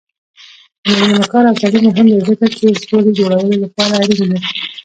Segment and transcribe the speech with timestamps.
[0.83, 4.39] د میرمنو کار او تعلیم مهم دی ځکه چې سولې جوړولو لپاره اړین دی.